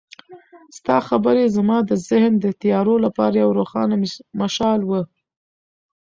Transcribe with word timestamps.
ستا 0.77 0.97
خبرې 1.07 1.45
زما 1.55 1.77
د 1.89 1.91
ذهن 2.07 2.33
د 2.39 2.45
تیارو 2.61 2.95
لپاره 3.05 3.35
یو 3.43 3.49
روښانه 3.59 3.95
مشال 4.41 4.79
و. 4.85 4.91